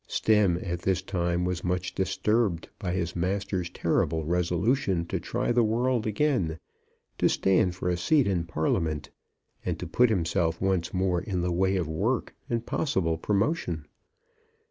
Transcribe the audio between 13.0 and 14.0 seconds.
promotion.